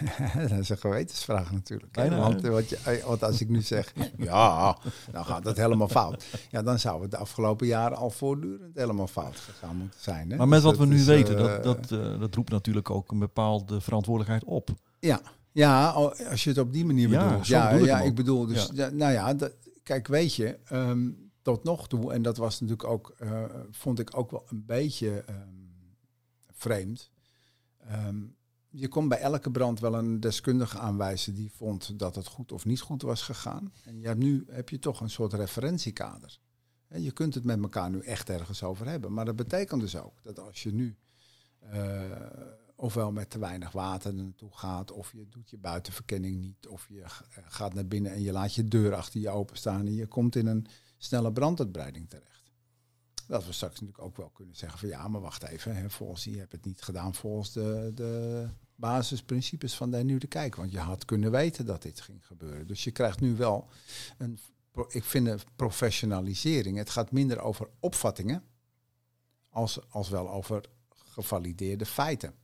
dat 0.48 0.58
is 0.58 0.68
een 0.68 0.78
gewetensvraag 0.78 1.52
natuurlijk. 1.52 1.96
Want, 1.96 2.40
wat 2.40 2.68
je, 2.68 2.76
eh, 2.76 3.04
want 3.04 3.22
als 3.24 3.40
ik 3.40 3.48
nu 3.48 3.62
zeg, 3.62 3.92
ja, 4.18 4.78
dan 5.12 5.24
gaat 5.24 5.44
het 5.44 5.56
helemaal 5.56 5.88
fout. 5.88 6.24
Ja, 6.50 6.62
dan 6.62 6.78
zou 6.78 7.02
het 7.02 7.10
de 7.10 7.16
afgelopen 7.16 7.66
jaren 7.66 7.96
al 7.96 8.10
voortdurend 8.10 8.76
helemaal 8.76 9.06
fout 9.06 9.36
gegaan 9.36 9.76
moeten 9.76 10.00
zijn. 10.00 10.30
Hè? 10.30 10.36
Maar 10.36 10.48
met 10.48 10.62
Dus 10.62 10.70
wat 10.70 10.78
we 10.80 10.86
nu 10.86 10.96
is, 10.96 11.04
weten, 11.04 11.36
eh, 11.36 11.42
dat, 11.42 11.62
dat, 11.62 11.90
eh, 12.00 12.20
dat 12.20 12.34
roept 12.34 12.50
natuurlijk 12.50 12.90
ook 12.90 13.10
een 13.10 13.18
bepaalde 13.18 13.80
verantwoordelijkheid 13.80 14.44
op. 14.44 14.70
Ja, 14.98 15.20
ja, 15.52 15.88
al- 15.88 16.14
als 16.14 16.44
je 16.44 16.50
het 16.50 16.58
op 16.58 16.72
die 16.72 16.84
manier 16.84 17.08
Ja, 17.08 17.26
bedoelt. 17.28 17.46
zo 17.46 17.54
Ja, 17.54 17.70
bedoel 17.70 17.86
ja, 17.86 18.00
ik 18.00 18.14
bedoel 18.14 18.46
dus, 18.46 18.70
Ja. 18.74 18.88
nou 18.90 19.12
ja, 19.12 19.34
dat, 19.34 19.52
kijk, 19.82 20.06
weet 20.08 20.34
je, 20.34 20.58
ehm, 20.64 21.10
tot 21.42 21.64
nog 21.64 21.88
toe, 21.88 22.12
en 22.12 22.22
dat 22.22 22.36
was 22.36 22.60
natuurlijk 22.60 22.88
ook, 22.88 23.16
vond 23.70 23.98
ik 23.98 24.16
ook 24.16 24.30
wel 24.30 24.44
een 24.48 24.64
beetje 24.66 25.22
ehm, 25.26 25.38
vreemd. 26.52 27.10
Ehm, 27.86 28.16
je 28.72 28.88
kon 28.88 29.08
bij 29.08 29.18
elke 29.18 29.50
brand 29.50 29.80
wel 29.80 29.94
een 29.94 30.20
deskundige 30.20 30.78
aanwijzen 30.78 31.34
die 31.34 31.50
vond 31.50 31.98
dat 31.98 32.14
het 32.14 32.26
goed 32.26 32.52
of 32.52 32.64
niet 32.64 32.80
goed 32.80 33.02
was 33.02 33.22
gegaan. 33.22 33.72
En 33.84 34.18
nu 34.18 34.44
heb 34.48 34.68
je 34.68 34.78
toch 34.78 35.00
een 35.00 35.10
soort 35.10 35.32
referentiekader. 35.32 36.38
Je 36.88 37.12
kunt 37.12 37.34
het 37.34 37.44
met 37.44 37.62
elkaar 37.62 37.90
nu 37.90 38.00
echt 38.00 38.28
ergens 38.28 38.62
over 38.62 38.86
hebben. 38.86 39.12
Maar 39.12 39.24
dat 39.24 39.36
betekent 39.36 39.80
dus 39.80 39.96
ook 39.96 40.22
dat 40.22 40.38
als 40.38 40.62
je 40.62 40.72
nu 40.72 40.96
eh, 41.58 42.10
ofwel 42.74 43.12
met 43.12 43.30
te 43.30 43.38
weinig 43.38 43.72
water 43.72 44.16
er 44.16 44.22
naartoe 44.22 44.56
gaat, 44.56 44.90
of 44.90 45.12
je 45.12 45.28
doet 45.28 45.50
je 45.50 45.58
buitenverkenning 45.58 46.40
niet, 46.40 46.66
of 46.66 46.86
je 46.88 47.00
eh, 47.00 47.10
gaat 47.48 47.74
naar 47.74 47.86
binnen 47.86 48.12
en 48.12 48.22
je 48.22 48.32
laat 48.32 48.54
je 48.54 48.68
deur 48.68 48.94
achter 48.94 49.20
je 49.20 49.30
openstaan 49.30 49.86
en 49.86 49.94
je 49.94 50.06
komt 50.06 50.36
in 50.36 50.46
een 50.46 50.66
snelle 50.98 51.32
branduitbreiding 51.32 52.10
terecht. 52.10 52.52
Dat 53.26 53.46
we 53.46 53.52
straks 53.52 53.80
natuurlijk 53.80 54.04
ook 54.04 54.16
wel 54.16 54.30
kunnen 54.30 54.56
zeggen 54.56 54.78
van 54.78 54.88
ja, 54.88 55.08
maar 55.08 55.20
wacht 55.20 55.42
even, 55.42 55.76
hè, 55.76 55.90
volgens 55.90 56.24
je 56.24 56.38
hebt 56.38 56.52
het 56.52 56.64
niet 56.64 56.82
gedaan 56.82 57.14
volgens 57.14 57.52
de, 57.52 57.90
de 57.94 58.48
basisprincipes 58.74 59.74
van 59.74 59.90
de 59.90 59.96
hernieuwde 59.96 60.26
kijk, 60.26 60.54
want 60.54 60.72
je 60.72 60.78
had 60.78 61.04
kunnen 61.04 61.30
weten 61.30 61.66
dat 61.66 61.82
dit 61.82 62.00
ging 62.00 62.26
gebeuren. 62.26 62.66
Dus 62.66 62.84
je 62.84 62.90
krijgt 62.90 63.20
nu 63.20 63.36
wel 63.36 63.68
een, 64.18 64.38
ik 64.88 65.04
vind 65.04 65.26
een 65.26 65.40
professionalisering. 65.56 66.76
Het 66.76 66.90
gaat 66.90 67.12
minder 67.12 67.40
over 67.40 67.68
opvattingen 67.80 68.44
als, 69.48 69.90
als 69.90 70.08
wel 70.08 70.30
over 70.30 70.64
gevalideerde 70.88 71.86
feiten. 71.86 72.34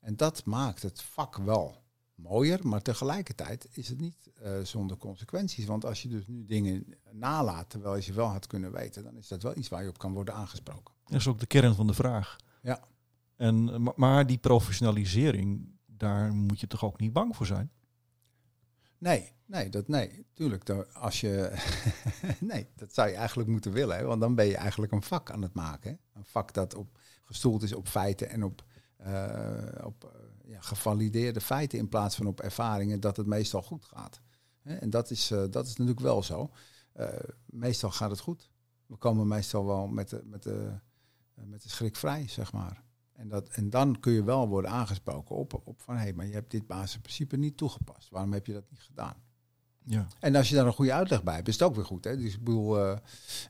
En 0.00 0.16
dat 0.16 0.44
maakt 0.44 0.82
het 0.82 1.02
vak 1.02 1.36
wel 1.36 1.84
mooier, 2.14 2.66
maar 2.68 2.82
tegelijkertijd 2.82 3.68
is 3.70 3.88
het 3.88 4.00
niet 4.00 4.30
eh, 4.34 4.60
zonder 4.62 4.96
consequenties. 4.96 5.66
Want 5.66 5.84
als 5.84 6.02
je 6.02 6.08
dus 6.08 6.26
nu 6.26 6.44
dingen 6.44 6.94
nalaat 7.10 7.70
terwijl 7.70 7.96
je 7.96 8.02
ze 8.02 8.12
wel 8.12 8.26
had 8.26 8.46
kunnen 8.46 8.72
weten, 8.72 9.04
dan 9.04 9.16
is 9.16 9.28
dat 9.28 9.42
wel 9.42 9.56
iets 9.56 9.68
waar 9.68 9.82
je 9.82 9.88
op 9.88 9.98
kan 9.98 10.12
worden 10.12 10.34
aangesproken. 10.34 10.94
Dat 11.04 11.20
is 11.20 11.26
ook 11.26 11.38
de 11.38 11.46
kern 11.46 11.74
van 11.74 11.86
de 11.86 11.94
vraag. 11.94 12.36
Ja. 12.62 12.80
En, 13.36 13.72
eh, 13.72 13.78
ma- 13.78 13.92
maar 13.96 14.26
die 14.26 14.38
professionalisering, 14.38 15.78
daar 15.86 16.32
moet 16.32 16.60
je 16.60 16.66
toch 16.66 16.84
ook 16.84 17.00
niet 17.00 17.12
bang 17.12 17.36
voor 17.36 17.46
zijn? 17.46 17.70
Nee, 18.98 19.32
nee, 19.46 19.68
dat 19.68 19.88
nee. 19.88 20.26
Tuurlijk, 20.32 20.70
als 20.92 21.20
je. 21.20 21.52
nee, 22.40 22.68
dat 22.76 22.94
zou 22.94 23.08
je 23.08 23.14
eigenlijk 23.14 23.48
moeten 23.48 23.72
willen, 23.72 24.06
want 24.06 24.20
dan 24.20 24.34
ben 24.34 24.46
je 24.46 24.56
eigenlijk 24.56 24.92
een 24.92 25.02
vak 25.02 25.30
aan 25.30 25.42
het 25.42 25.54
maken. 25.54 25.98
Een 26.12 26.24
vak 26.24 26.52
dat 26.52 26.74
op, 26.74 26.98
gestoeld 27.24 27.62
is 27.62 27.74
op 27.74 27.88
feiten 27.88 28.28
en 28.28 28.42
op, 28.44 28.64
eh, 28.96 29.84
op 29.84 30.04
eh, 30.04 30.50
ja, 30.50 30.60
gevalideerde 30.60 31.40
feiten 31.40 31.78
in 31.78 31.88
plaats 31.88 32.16
van 32.16 32.26
op 32.26 32.40
ervaringen 32.40 33.00
dat 33.00 33.16
het 33.16 33.26
meestal 33.26 33.62
goed 33.62 33.84
gaat. 33.84 34.20
En 34.62 34.90
dat 34.90 35.10
is, 35.10 35.28
dat 35.28 35.66
is 35.66 35.70
natuurlijk 35.70 36.00
wel 36.00 36.22
zo. 36.22 36.50
Meestal 37.46 37.90
gaat 37.90 38.10
het 38.10 38.20
goed. 38.20 38.50
We 38.86 38.96
komen 38.96 39.26
meestal 39.28 39.66
wel 39.66 39.86
met 39.86 40.08
de, 40.08 40.22
met 40.24 40.42
de, 40.42 40.78
met 41.34 41.62
de 41.62 41.68
schrik 41.68 41.96
vrij, 41.96 42.28
zeg 42.28 42.52
maar. 42.52 42.85
En, 43.16 43.28
dat, 43.28 43.48
en 43.48 43.70
dan 43.70 44.00
kun 44.00 44.12
je 44.12 44.24
wel 44.24 44.48
worden 44.48 44.70
aangesproken 44.70 45.36
op, 45.36 45.60
op 45.64 45.80
van 45.80 45.94
hé, 45.94 46.02
hey, 46.02 46.12
maar 46.12 46.26
je 46.26 46.32
hebt 46.32 46.50
dit 46.50 46.66
basisprincipe 46.66 47.36
niet 47.36 47.56
toegepast. 47.56 48.10
Waarom 48.10 48.32
heb 48.32 48.46
je 48.46 48.52
dat 48.52 48.70
niet 48.70 48.82
gedaan? 48.82 49.25
Ja. 49.88 50.06
En 50.20 50.34
als 50.36 50.48
je 50.48 50.54
daar 50.54 50.66
een 50.66 50.72
goede 50.72 50.92
uitleg 50.92 51.22
bij 51.22 51.34
hebt, 51.34 51.48
is 51.48 51.54
het 51.54 51.62
ook 51.62 51.74
weer 51.74 51.84
goed. 51.84 52.04
Hè? 52.04 52.16
Dus 52.16 52.32
ik 52.34 52.44
bedoel, 52.44 52.78
eh, 52.78 52.96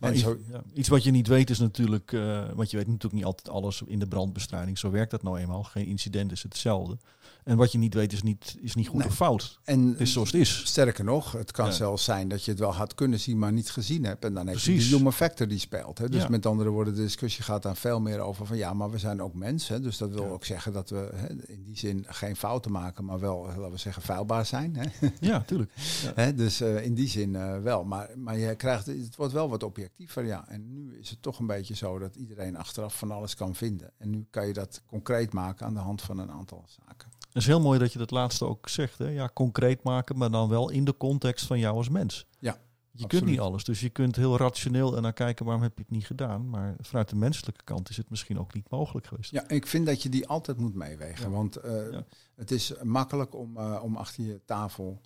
en 0.00 0.12
iets, 0.12 0.22
zo, 0.22 0.38
ja, 0.52 0.62
iets 0.74 0.88
wat 0.88 1.02
je 1.04 1.10
niet 1.10 1.26
weet 1.26 1.50
is 1.50 1.58
natuurlijk, 1.58 2.12
eh, 2.12 2.44
want 2.54 2.70
je 2.70 2.76
weet 2.76 2.86
natuurlijk 2.86 3.14
niet 3.14 3.24
altijd 3.24 3.48
alles 3.48 3.82
in 3.86 3.98
de 3.98 4.06
brandbestrijding. 4.08 4.78
Zo 4.78 4.90
werkt 4.90 5.10
dat 5.10 5.22
nou 5.22 5.38
eenmaal. 5.38 5.62
Geen 5.62 5.86
incident 5.86 6.32
is 6.32 6.42
hetzelfde. 6.42 6.98
En 7.44 7.56
wat 7.56 7.72
je 7.72 7.78
niet 7.78 7.94
weet 7.94 8.12
is 8.12 8.22
niet, 8.22 8.56
is 8.60 8.74
niet 8.74 8.88
goed 8.88 8.98
Nee. 8.98 9.06
of 9.08 9.14
fout. 9.14 9.58
en 9.64 9.86
Het 9.88 10.00
is 10.00 10.12
zoals 10.12 10.32
het 10.32 10.40
is. 10.40 10.62
sterker 10.66 11.04
nog, 11.04 11.32
het 11.32 11.50
kan 11.52 11.66
Ja. 11.66 11.72
zelfs 11.72 12.04
zijn 12.04 12.28
dat 12.28 12.44
je 12.44 12.50
het 12.50 12.60
wel 12.60 12.74
had 12.74 12.94
kunnen 12.94 13.20
zien, 13.20 13.38
maar 13.38 13.52
niet 13.52 13.70
gezien 13.70 14.04
hebt. 14.04 14.24
En 14.24 14.34
dan 14.34 14.46
heb 14.46 14.58
je 14.58 14.74
de 14.76 14.82
human 14.82 15.12
factor 15.12 15.48
die 15.48 15.58
speelt. 15.58 15.98
Hè? 15.98 16.08
Dus 16.08 16.22
Ja. 16.22 16.28
met 16.28 16.46
andere 16.46 16.68
woorden, 16.70 16.94
de 16.94 17.02
discussie 17.02 17.44
gaat 17.44 17.62
dan 17.62 17.76
veel 17.76 18.00
meer 18.00 18.20
over 18.20 18.46
van 18.46 18.56
ja, 18.56 18.72
maar 18.72 18.90
we 18.90 18.98
zijn 18.98 19.22
ook 19.22 19.34
mensen. 19.34 19.82
Dus 19.82 19.98
dat 19.98 20.10
wil 20.10 20.22
Ja. 20.24 20.28
ook 20.30 20.44
zeggen 20.44 20.72
dat 20.72 20.90
we 20.90 21.10
hè, 21.14 21.26
in 21.46 21.62
die 21.64 21.76
zin 21.78 22.04
geen 22.08 22.36
fouten 22.36 22.72
maken, 22.72 23.04
maar 23.04 23.20
wel, 23.20 23.46
laten 23.46 23.70
we 23.70 23.76
zeggen, 23.78 24.02
vuilbaar 24.02 24.46
zijn. 24.46 24.76
Hè? 24.76 25.08
Ja, 25.20 25.40
tuurlijk. 25.46 25.72
Hè, 26.26 26.34
dus 26.34 26.60
eh, 26.60 26.84
in 26.84 26.94
die 26.94 27.08
zin 27.08 27.36
eh, 27.36 27.58
wel. 27.62 27.84
Maar, 27.84 28.10
maar 28.18 28.38
je 28.38 28.54
krijgt, 28.54 28.86
het 28.86 29.16
wordt 29.16 29.32
wel 29.32 29.48
wat 29.48 29.62
objectiever, 29.62 30.24
ja. 30.24 30.48
En 30.48 30.72
nu 30.72 30.98
is 30.98 31.10
het 31.10 31.22
toch 31.22 31.38
een 31.38 31.46
beetje 31.46 31.74
zo 31.74 31.98
dat 31.98 32.16
iedereen 32.16 32.56
achteraf 32.56 32.98
van 32.98 33.10
alles 33.10 33.34
kan 33.34 33.54
vinden. 33.54 33.90
En 33.98 34.10
nu 34.10 34.26
kan 34.30 34.46
je 34.46 34.52
dat 34.52 34.82
concreet 34.86 35.32
maken 35.32 35.66
aan 35.66 35.74
de 35.74 35.80
hand 35.80 36.02
van 36.02 36.18
een 36.18 36.30
aantal 36.30 36.64
zaken. 36.66 37.08
Het 37.18 37.36
is 37.36 37.46
heel 37.46 37.60
mooi 37.60 37.78
dat 37.78 37.92
je 37.92 37.98
dat 37.98 38.10
laatste 38.10 38.44
ook 38.44 38.68
zegt. 38.68 38.98
Hè? 38.98 39.08
Ja, 39.08 39.30
concreet 39.34 39.82
maken, 39.82 40.18
maar 40.18 40.30
dan 40.30 40.48
wel 40.48 40.70
in 40.70 40.84
de 40.84 40.96
context 40.96 41.46
van 41.46 41.58
jou 41.58 41.76
als 41.76 41.88
mens. 41.88 42.26
Ja, 42.38 42.58
Je 42.90 43.06
kunt 43.06 43.24
niet 43.24 43.40
alles. 43.40 43.64
Dus 43.64 43.80
je 43.80 43.90
kunt 43.90 44.16
heel 44.16 44.36
rationeel 44.36 44.96
en 44.96 45.02
dan 45.02 45.12
kijken 45.12 45.44
waarom 45.44 45.62
heb 45.62 45.76
je 45.76 45.82
het 45.82 45.90
niet 45.92 46.06
gedaan. 46.06 46.50
Maar 46.50 46.74
vanuit 46.80 47.08
de 47.08 47.16
menselijke 47.16 47.64
kant 47.64 47.88
is 47.88 47.96
het 47.96 48.10
misschien 48.10 48.38
ook 48.38 48.54
niet 48.54 48.70
mogelijk 48.70 49.06
geweest. 49.06 49.30
Ja, 49.30 49.48
ik 49.48 49.66
vind 49.66 49.86
dat 49.86 50.02
je 50.02 50.08
die 50.08 50.26
altijd 50.28 50.58
moet 50.58 50.74
meewegen. 50.74 51.30
Ja. 51.30 51.36
Want 51.36 51.56
eh, 51.56 51.90
Ja. 51.92 52.04
het 52.34 52.50
is 52.50 52.72
makkelijk 52.82 53.34
om, 53.34 53.56
om 53.58 53.96
achter 53.96 54.24
je 54.24 54.40
tafel 54.44 55.00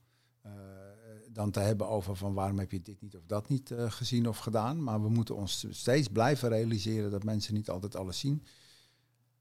dan 1.32 1.50
te 1.50 1.60
hebben 1.60 1.88
over 1.88 2.16
van 2.16 2.34
waarom 2.34 2.58
heb 2.58 2.72
je 2.72 2.82
dit 2.82 3.00
niet 3.00 3.16
of 3.16 3.26
dat 3.26 3.49
niet 3.49 3.70
eh, 3.70 3.90
gezien 3.90 4.28
of 4.28 4.38
gedaan. 4.38 4.82
Maar 4.82 5.02
we 5.02 5.08
moeten 5.08 5.37
ons 5.37 5.66
steeds 5.70 6.08
blijven 6.08 6.49
realiseren 6.49 7.10
dat 7.10 7.25
mensen 7.25 7.54
niet 7.54 7.70
altijd 7.70 7.96
alles 7.96 8.18
zien. 8.18 8.44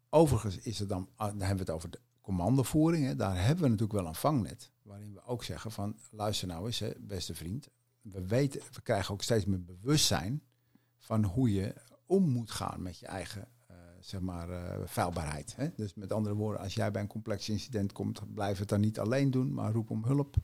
Overigens 0.10 0.58
is 0.58 0.79
het 0.79 0.89
dan, 0.89 1.10
ah, 1.15 1.27
dan 1.27 1.39
hebben 1.39 1.65
we 1.65 1.72
het 1.72 1.72
over 1.72 1.89
de 1.89 2.00
commandovoering. 2.22 3.05
Hè. 3.05 3.15
Daar 3.15 3.46
hebben 3.46 3.63
we 3.63 3.69
natuurlijk 3.69 4.00
wel 4.00 4.08
een 4.08 4.15
vangnet. 4.15 4.72
Waarin 4.81 5.13
we 5.13 5.24
ook 5.24 5.43
zeggen 5.43 5.72
van 5.72 5.98
luister 6.12 6.48
nou 6.48 6.65
eens, 6.65 6.79
hè, 6.79 6.91
beste 7.00 7.36
vriend. 7.36 7.69
We 8.01 8.25
weten, 8.27 8.62
we 8.72 8.81
krijgen 8.81 9.13
ook 9.13 9.24
steeds 9.24 9.46
meer 9.46 9.63
bewustzijn 9.63 10.43
van 10.98 11.24
hoe 11.24 11.53
je 11.53 11.75
om 12.05 12.29
moet 12.29 12.51
gaan 12.51 12.81
met 12.81 13.00
je 13.00 13.05
eigen 13.05 13.48
eh, 13.67 13.75
zeg 14.00 14.22
maar, 14.22 14.50
eh, 14.50 14.81
vuilbaarheid. 14.86 15.55
Hè? 15.55 15.69
Dus 15.75 15.93
met 15.93 16.13
andere 16.13 16.36
woorden, 16.36 16.62
als 16.62 16.74
jij 16.74 16.91
bij 16.91 17.01
een 17.01 17.08
complex 17.08 17.50
incident 17.50 17.91
komt, 17.91 18.34
blijf 18.34 18.58
het 18.60 18.69
dan 18.69 18.79
niet 18.79 19.00
alleen 19.00 19.31
doen, 19.31 19.53
maar 19.53 19.72
roep 19.72 19.89
om 19.89 20.03
hulp. 20.03 20.36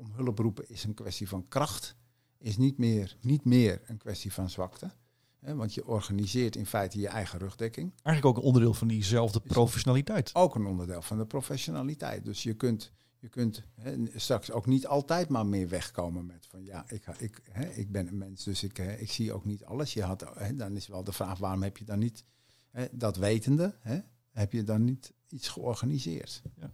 Om 0.00 0.12
hulp 0.14 0.38
roepen 0.38 0.68
is 0.68 0.84
een 0.84 0.94
kwestie 0.94 1.28
van 1.28 1.48
kracht, 1.48 1.96
is 2.38 2.56
niet 2.56 2.78
meer, 2.78 3.16
niet 3.20 3.44
meer 3.44 3.80
een 3.86 3.96
kwestie 3.98 4.32
van 4.32 4.50
zwakte. 4.50 4.90
Hè? 5.38 5.54
Want 5.54 5.74
je 5.74 5.86
organiseert 5.86 6.56
in 6.56 6.66
feite 6.66 7.00
je 7.00 7.08
eigen 7.08 7.38
rugdekking. 7.38 7.92
Eigenlijk 8.02 8.26
ook 8.26 8.42
een 8.42 8.48
onderdeel 8.48 8.74
van 8.74 8.88
diezelfde 8.88 9.40
professionaliteit. 9.40 10.34
Ook 10.34 10.54
een 10.54 10.66
onderdeel 10.66 11.02
van 11.02 11.18
de 11.18 11.26
professionaliteit. 11.26 12.24
Dus 12.24 12.42
je 12.42 12.54
kunt, 12.54 12.92
Je 13.18 13.28
kunt 13.28 13.62
hè, 13.74 13.96
straks 14.14 14.50
ook 14.50 14.66
niet 14.66 14.86
altijd 14.86 15.28
maar 15.28 15.46
meer 15.46 15.68
wegkomen 15.68 16.26
met 16.26 16.46
van 16.46 16.64
ja, 16.64 16.84
ik, 16.88 17.06
ik, 17.18 17.40
hè, 17.50 17.68
ik 17.68 17.92
ben 17.92 18.08
een 18.08 18.18
mens, 18.18 18.44
dus 18.44 18.62
ik, 18.62 18.78
ik 18.78 19.10
zie 19.10 19.32
ook 19.32 19.44
niet 19.44 19.64
alles. 19.64 19.92
Je 19.94 20.02
had, 20.02 20.26
dan 20.54 20.76
is 20.76 20.86
wel 20.86 21.04
de 21.04 21.12
vraag, 21.12 21.38
waarom 21.38 21.62
heb 21.62 21.76
je 21.76 21.84
dan 21.84 21.98
niet 21.98 22.24
dat 22.90 23.16
wetende, 23.16 23.76
heb 24.30 24.52
je 24.52 24.64
dan 24.64 24.84
niet 24.84 25.12
iets 25.28 25.48
georganiseerd? 25.48 26.42
Ja. 26.56 26.72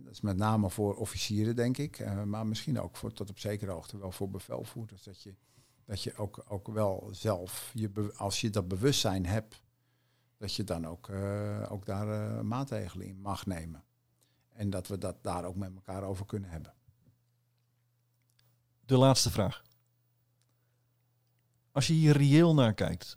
Dat 0.00 0.12
is 0.12 0.20
met 0.20 0.36
name 0.36 0.70
voor 0.70 0.96
officieren, 0.96 1.56
denk 1.56 1.78
ik, 1.78 1.98
eh, 1.98 2.22
maar 2.22 2.46
misschien 2.46 2.80
ook 2.80 2.96
voor, 2.96 3.12
tot 3.12 3.30
op 3.30 3.38
zekere 3.38 3.70
hoogte 3.70 3.98
wel 3.98 4.12
voor 4.12 4.30
bevelvoerders. 4.30 5.02
Dat 5.02 5.22
je, 5.22 5.34
dat 5.84 6.02
je 6.02 6.16
ook, 6.16 6.44
ook 6.48 6.68
wel 6.68 7.08
zelf, 7.10 7.70
je 7.74 8.12
als 8.16 8.40
je 8.40 8.50
dat 8.50 8.68
bewustzijn 8.68 9.26
hebt, 9.26 9.62
dat 10.36 10.54
je 10.54 10.64
dan 10.64 10.86
ook, 10.86 11.08
eh, 11.08 11.66
ook 11.68 11.86
daar 11.86 12.08
eh, 12.08 12.40
maatregelen 12.40 13.06
in 13.06 13.20
mag 13.20 13.46
nemen. 13.46 13.84
En 14.48 14.70
dat 14.70 14.88
we 14.88 14.98
dat 14.98 15.22
daar 15.22 15.44
ook 15.44 15.56
met 15.56 15.74
elkaar 15.74 16.02
over 16.02 16.26
kunnen 16.26 16.50
hebben. 16.50 16.74
De 18.84 18.96
laatste 18.96 19.30
vraag. 19.30 19.62
Als 21.72 21.86
je 21.86 21.92
hier 21.92 22.16
reëel 22.16 22.54
naar 22.54 22.74
kijkt, 22.74 23.16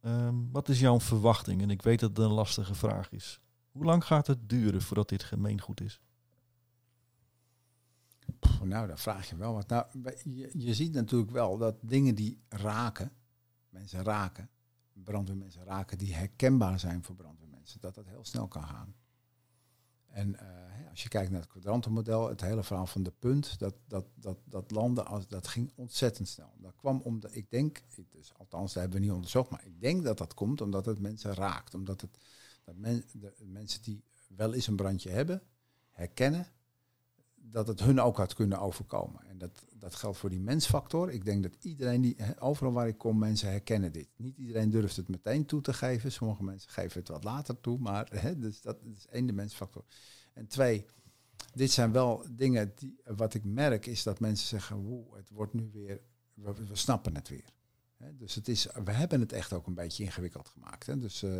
ehm, 0.00 0.34
wat 0.52 0.68
is 0.68 0.80
jouw 0.80 1.00
verwachting? 1.00 1.62
En 1.62 1.70
ik 1.70 1.82
weet 1.82 2.00
dat 2.00 2.08
het 2.08 2.18
een 2.18 2.32
lastige 2.32 2.74
vraag 2.74 3.12
is. 3.12 3.40
Hoe 3.74 3.84
lang 3.84 4.04
gaat 4.04 4.26
het 4.26 4.48
duren 4.48 4.82
voordat 4.82 5.08
dit 5.08 5.22
gemeengoed 5.22 5.80
is? 5.80 6.00
Nou, 8.62 8.86
dan 8.86 8.98
vraag 8.98 9.28
je 9.28 9.36
wel 9.36 9.54
wat. 9.54 9.68
Nou, 9.68 9.86
je, 10.52 10.74
ziet 10.74 10.92
natuurlijk 10.92 11.30
wel 11.30 11.58
dat 11.58 11.76
dingen 11.80 12.14
die 12.14 12.40
raken, 12.48 13.12
mensen 13.68 14.02
raken, 14.02 14.50
brandweermensen 14.92 15.64
raken, 15.64 15.98
die 15.98 16.14
herkenbaar 16.14 16.80
zijn 16.80 17.04
voor 17.04 17.14
brandweermensen, 17.14 17.80
dat 17.80 17.94
dat 17.94 18.06
heel 18.06 18.24
snel 18.24 18.48
kan 18.48 18.64
gaan. 18.64 18.94
En 20.06 20.38
eh, 20.38 20.90
als 20.90 21.02
je 21.02 21.08
kijkt 21.08 21.30
naar 21.30 21.40
het 21.40 21.50
kwadrantenmodel, 21.50 22.28
het 22.28 22.40
hele 22.40 22.62
verhaal 22.62 22.86
van 22.86 23.02
de 23.02 23.12
punt, 23.18 23.58
dat, 23.58 23.74
dat, 23.86 24.06
dat, 24.14 24.38
dat 24.44 24.70
landen, 24.70 25.06
als, 25.06 25.28
dat 25.28 25.48
ging 25.48 25.72
ontzettend 25.74 26.28
snel. 26.28 26.54
Dat 26.58 26.74
kwam 26.76 27.00
omdat, 27.00 27.34
ik 27.34 27.50
denk, 27.50 27.82
dus, 28.10 28.32
althans, 28.36 28.72
dat 28.72 28.82
hebben 28.82 29.00
we 29.00 29.06
niet 29.06 29.14
onderzocht, 29.14 29.50
maar 29.50 29.64
ik 29.64 29.80
denk 29.80 30.04
dat 30.04 30.18
dat 30.18 30.34
komt 30.34 30.60
omdat 30.60 30.86
het 30.86 30.98
mensen 30.98 31.34
raakt. 31.34 31.74
Omdat 31.74 32.00
het, 32.00 32.18
dat 32.64 32.74
de, 33.12 33.32
mensen 33.46 33.82
die 33.82 34.04
wel 34.28 34.54
eens 34.54 34.66
een 34.66 34.76
brandje 34.76 35.10
hebben, 35.10 35.42
herkennen 35.90 36.46
dat 37.50 37.66
het 37.66 37.80
hun 37.80 38.00
ook 38.00 38.16
had 38.16 38.34
kunnen 38.34 38.60
overkomen. 38.60 39.24
En 39.26 39.38
dat, 39.38 39.64
dat 39.76 39.94
geldt 39.94 40.18
voor 40.18 40.30
die 40.30 40.40
mensfactor. 40.40 41.10
Ik 41.10 41.24
denk 41.24 41.42
dat 41.42 41.56
iedereen 41.60 42.00
die, 42.00 42.16
overal 42.38 42.72
waar 42.72 42.88
ik 42.88 42.98
kom, 42.98 43.18
mensen 43.18 43.50
herkennen 43.50 43.92
dit. 43.92 44.08
Niet 44.16 44.36
iedereen 44.36 44.70
durft 44.70 44.96
het 44.96 45.08
meteen 45.08 45.46
toe 45.46 45.60
te 45.60 45.72
geven. 45.72 46.12
Sommige 46.12 46.44
mensen 46.44 46.70
geven 46.70 46.98
het 46.98 47.08
wat 47.08 47.24
later 47.24 47.60
toe. 47.60 47.78
Maar 47.78 48.08
hè, 48.10 48.38
dus 48.38 48.60
dat 48.60 48.76
is 48.82 49.06
één, 49.06 49.26
de 49.26 49.32
mensfactor. 49.32 49.84
En 50.32 50.46
twee, 50.46 50.86
dit 51.54 51.70
zijn 51.70 51.92
wel 51.92 52.24
dingen 52.30 52.72
die, 52.74 53.00
wat 53.04 53.34
ik 53.34 53.44
merk, 53.44 53.86
is 53.86 54.02
dat 54.02 54.20
mensen 54.20 54.46
zeggen, 54.46 54.76
woe, 54.76 55.16
het 55.16 55.30
wordt 55.30 55.54
nu 55.54 55.70
weer, 55.72 56.00
we, 56.34 56.52
we 56.68 56.76
snappen 56.76 57.14
het 57.14 57.28
weer. 57.28 57.52
Dus 58.12 58.34
het 58.34 58.48
is, 58.48 58.66
we 58.84 58.92
hebben 58.92 59.20
het 59.20 59.32
echt 59.32 59.52
ook 59.52 59.66
een 59.66 59.74
beetje 59.74 60.04
ingewikkeld 60.04 60.48
gemaakt. 60.48 60.86
Hè. 60.86 60.98
Dus, 60.98 61.22
eh, 61.22 61.30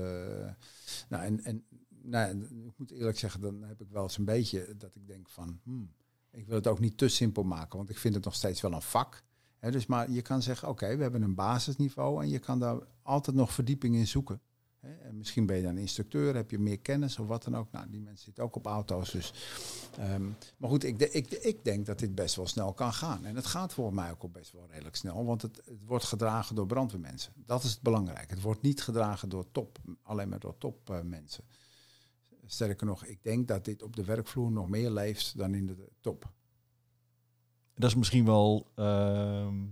nou, 1.08 1.24
en, 1.24 1.44
en 1.44 1.64
nou, 1.88 2.42
ik 2.66 2.72
moet 2.76 2.90
eerlijk 2.90 3.18
zeggen, 3.18 3.40
dan 3.40 3.62
heb 3.62 3.80
ik 3.80 3.90
wel 3.90 4.02
eens 4.02 4.18
een 4.18 4.24
beetje 4.24 4.74
dat 4.76 4.94
ik 4.94 5.06
denk 5.06 5.28
van, 5.28 5.60
hmm, 5.62 5.92
ik 6.30 6.46
wil 6.46 6.56
het 6.56 6.66
ook 6.66 6.80
niet 6.80 6.98
te 6.98 7.08
simpel 7.08 7.42
maken, 7.42 7.76
want 7.76 7.90
ik 7.90 7.98
vind 7.98 8.14
het 8.14 8.24
nog 8.24 8.34
steeds 8.34 8.60
wel 8.60 8.72
een 8.72 8.82
vak. 8.82 9.24
Hè, 9.58 9.70
dus 9.70 9.86
maar 9.86 10.10
je 10.10 10.22
kan 10.22 10.42
zeggen, 10.42 10.68
oké, 10.68 10.96
we 10.96 11.02
hebben 11.02 11.22
een 11.22 11.34
basisniveau 11.34 12.22
en 12.22 12.28
je 12.28 12.38
kan 12.38 12.58
daar 12.58 12.78
altijd 13.02 13.36
nog 13.36 13.52
verdieping 13.52 13.94
in 13.94 14.06
zoeken. 14.06 14.40
Misschien 15.12 15.46
ben 15.46 15.56
je 15.56 15.62
dan 15.62 15.78
instructeur, 15.78 16.34
heb 16.34 16.50
je 16.50 16.58
meer 16.58 16.78
kennis 16.78 17.18
of 17.18 17.26
wat 17.26 17.44
dan 17.44 17.56
ook. 17.56 17.70
Nou, 17.70 17.90
die 17.90 18.00
mensen 18.00 18.24
zitten 18.24 18.44
ook 18.44 18.56
op 18.56 18.66
auto's. 18.66 19.10
Dus. 19.10 19.32
ehm, 19.98 20.28
maar 20.56 20.70
goed, 20.70 20.84
ik, 20.84 20.98
ik, 21.00 21.30
ik 21.30 21.64
denk 21.64 21.86
dat 21.86 21.98
dit 21.98 22.14
best 22.14 22.36
wel 22.36 22.46
snel 22.46 22.72
kan 22.72 22.92
gaan. 22.92 23.24
En 23.24 23.36
het 23.36 23.46
gaat 23.46 23.72
volgens 23.72 23.96
mij 23.96 24.10
ook 24.10 24.32
best 24.32 24.52
wel 24.52 24.66
redelijk 24.70 24.96
snel, 24.96 25.24
want 25.24 25.42
het, 25.42 25.62
wordt 25.86 26.04
gedragen 26.04 26.54
door 26.54 26.66
brandweermensen. 26.66 27.32
Dat 27.36 27.62
is 27.62 27.70
het 27.70 27.82
belangrijk. 27.82 28.30
Het 28.30 28.40
wordt 28.40 28.62
niet 28.62 28.82
gedragen 28.82 29.28
door 29.28 29.50
top, 29.52 29.78
alleen 30.02 30.28
maar 30.28 30.40
door 30.40 30.58
topmensen. 30.58 31.44
Sterker 32.46 32.86
nog, 32.86 33.04
ik 33.04 33.22
denk 33.22 33.48
dat 33.48 33.64
dit 33.64 33.82
op 33.82 33.96
de 33.96 34.04
werkvloer 34.04 34.50
nog 34.50 34.68
meer 34.68 34.90
leeft 34.90 35.38
dan 35.38 35.54
in 35.54 35.66
de 35.66 35.88
top. 36.00 36.32
Dat 37.74 37.90
is 37.90 37.96
misschien 37.96 38.24
wel 38.24 38.70
ehm, 38.74 39.64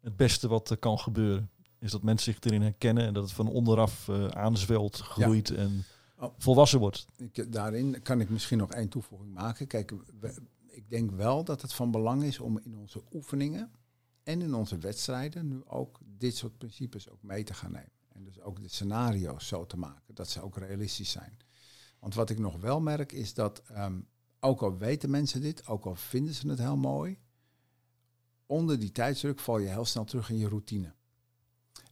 het 0.00 0.16
beste 0.16 0.48
wat 0.48 0.70
er 0.70 0.76
kan 0.76 0.98
gebeuren. 0.98 1.50
Is 1.78 1.90
dat 1.90 2.02
mensen 2.02 2.32
zich 2.32 2.42
erin 2.42 2.62
herkennen 2.62 3.06
en 3.06 3.12
dat 3.14 3.22
het 3.22 3.32
van 3.32 3.48
onderaf 3.48 4.08
eh, 4.08 4.26
aanzwelt, 4.28 4.96
groeit 4.98 5.50
en 5.50 5.84
Oh. 6.18 6.34
volwassen 6.38 6.78
wordt. 6.78 7.06
Ik, 7.16 7.52
daarin 7.52 8.02
kan 8.02 8.20
ik 8.20 8.28
misschien 8.30 8.58
nog 8.58 8.72
één 8.72 8.88
toevoeging 8.88 9.32
maken. 9.32 9.66
Kijk, 9.66 9.92
we- 10.20 10.42
ik 10.66 10.90
denk 10.90 11.10
wel 11.10 11.44
dat 11.44 11.62
het 11.62 11.72
van 11.72 11.90
belang 11.90 12.22
is 12.22 12.38
om 12.38 12.58
in 12.58 12.76
onze 12.76 13.02
oefeningen 13.12 13.70
en 14.22 14.42
in 14.42 14.54
onze 14.54 14.78
wedstrijden 14.78 15.48
nu 15.48 15.62
ook 15.64 15.98
dit 16.04 16.36
soort 16.36 16.58
principes 16.58 17.10
ook 17.10 17.22
mee 17.22 17.44
te 17.44 17.54
gaan 17.54 17.72
nemen. 17.72 17.90
En 18.12 18.24
dus 18.24 18.40
ook 18.40 18.62
de 18.62 18.68
scenario's 18.68 19.46
zo 19.46 19.66
te 19.66 19.76
maken 19.76 20.14
dat 20.14 20.28
ze 20.30 20.42
ook 20.42 20.56
realistisch 20.58 21.10
zijn. 21.10 21.36
Want 21.98 22.14
wat 22.14 22.30
ik 22.30 22.38
nog 22.38 22.56
wel 22.60 22.80
merk 22.80 23.12
is 23.12 23.34
dat, 23.34 23.62
ehm, 23.66 24.00
ook 24.40 24.62
al 24.62 24.76
weten 24.78 25.10
mensen 25.10 25.40
dit, 25.40 25.66
ook 25.66 25.84
al 25.86 25.94
vinden 25.94 26.34
ze 26.34 26.48
het 26.48 26.58
heel 26.58 26.76
mooi, 26.76 27.18
onder 28.46 28.78
die 28.78 28.92
tijdsdruk 28.92 29.38
val 29.40 29.58
je 29.58 29.68
heel 29.68 29.84
snel 29.84 30.04
terug 30.04 30.30
in 30.30 30.38
je 30.38 30.48
routine. 30.48 30.94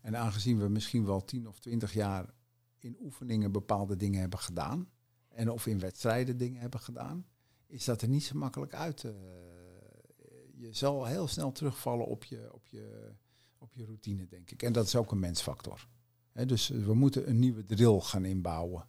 En 0.05 0.17
aangezien 0.17 0.59
we 0.59 0.69
misschien 0.69 1.05
wel 1.05 1.25
10 1.25 1.49
of 1.49 1.59
20 1.59 1.93
jaar 1.93 2.35
in 2.79 2.97
oefeningen 3.01 3.53
bepaalde 3.53 3.97
dingen 3.97 4.21
hebben 4.21 4.39
gedaan, 4.39 4.89
en 5.29 5.51
of 5.51 5.67
in 5.67 5.79
wedstrijden 5.79 6.37
dingen 6.37 6.61
hebben 6.61 6.81
gedaan, 6.81 7.27
is 7.67 7.85
dat 7.85 8.03
er 8.03 8.09
niet 8.09 8.25
zo 8.25 8.39
makkelijk 8.39 8.75
uit. 8.75 9.05
eh, 9.05 9.13
je 10.55 10.73
zal 10.73 11.05
heel 11.05 11.27
snel 11.27 11.53
terugvallen 11.53 12.07
op 12.07 12.25
je, 12.25 12.53
op, 12.53 12.67
je, 12.67 13.13
op 13.59 13.75
je 13.75 13.85
routine, 13.85 14.27
denk 14.27 14.51
ik. 14.51 14.63
En 14.63 14.73
dat 14.73 14.87
is 14.87 14.97
ook 14.97 15.13
een 15.13 15.19
mensfactor. 15.19 15.89
Dus 16.47 16.69
we 16.69 16.95
moeten 16.95 17.29
een 17.29 17.39
nieuwe 17.39 17.65
drill 17.65 18.01
gaan 18.01 18.25
inbouwen. 18.25 18.87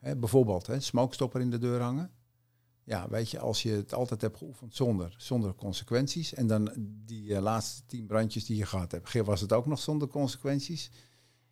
Bijvoorbeeld, 0.00 0.66
hè, 0.66 0.80
smokestopper 0.80 1.40
in 1.40 1.50
de 1.50 1.58
deur 1.58 1.80
hangen. 1.80 2.10
Ja, 2.90 3.08
weet 3.08 3.30
je, 3.30 3.38
als 3.38 3.62
je 3.62 3.70
het 3.70 3.94
altijd 3.94 4.20
hebt 4.20 4.36
geoefend 4.36 4.74
zonder, 4.74 5.14
zonder 5.16 5.54
consequenties. 5.54 6.34
En 6.34 6.46
dan 6.46 6.72
die 7.06 7.34
eh, 7.34 7.42
laatste 7.42 7.86
tien 7.86 8.06
brandjes 8.06 8.44
die 8.44 8.56
je 8.56 8.66
gehad 8.66 8.92
hebt, 8.92 9.12
was 9.12 9.40
het 9.40 9.52
ook 9.52 9.66
nog 9.66 9.78
zonder 9.78 10.08
consequenties. 10.08 10.90